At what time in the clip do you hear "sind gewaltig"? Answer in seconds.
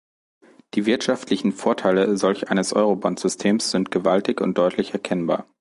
3.69-4.41